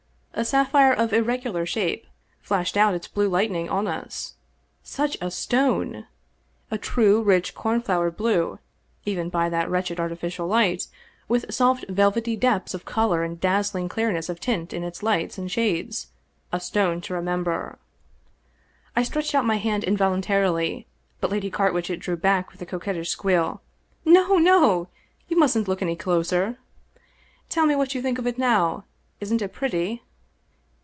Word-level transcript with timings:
A 0.33 0.45
sapphire 0.45 0.93
of 0.93 1.13
irregular 1.13 1.65
shape 1.67 2.07
flashed 2.41 2.75
out 2.77 2.95
its 2.95 3.07
blue 3.07 3.29
lightning 3.29 3.69
on 3.69 3.85
us. 3.85 4.35
Such 4.81 5.15
a 5.21 5.29
stone! 5.29 6.07
A 6.71 6.79
true, 6.79 7.21
rich, 7.21 7.53
cornflower 7.53 8.09
blue 8.11 8.57
even 9.05 9.29
by 9.29 9.49
that 9.49 9.69
wretched 9.69 9.99
artificial 9.99 10.47
light, 10.47 10.87
with 11.27 11.53
soft 11.53 11.85
velvety 11.89 12.35
depths 12.37 12.73
of 12.73 12.85
color 12.85 13.23
and 13.23 13.39
dazzling 13.41 13.87
clearness 13.89 14.29
of 14.29 14.39
tint 14.39 14.73
in 14.73 14.83
its 14.83 15.03
lights 15.03 15.37
and 15.37 15.51
shades— 15.51 16.07
z 16.55 16.59
stone 16.59 17.01
to 17.01 17.13
remem 17.13 17.43
ber! 17.43 17.77
I 18.95 19.03
stretched 19.03 19.35
out 19.35 19.45
my 19.45 19.57
hand 19.57 19.83
involuntarily, 19.83 20.87
but 21.19 21.29
Lady 21.29 21.51
Car 21.51 21.71
witchet 21.71 21.97
drew 21.99 22.15
back 22.17 22.51
wi^ 22.51 22.61
a 22.61 22.65
coquettish 22.65 23.09
squeal." 23.09 23.61
No! 24.05 24.37
no! 24.37 24.87
You 25.27 25.37
mustn't 25.37 25.67
look 25.67 25.81
any 25.83 25.97
closer. 25.97 26.57
Tell 27.49 27.67
me 27.67 27.75
what 27.75 27.93
you 27.93 28.01
think 28.01 28.17
of 28.17 28.25
it 28.25 28.37
now. 28.39 28.85
Isn't 29.19 29.41
it 29.41 29.53
pretty? 29.53 30.01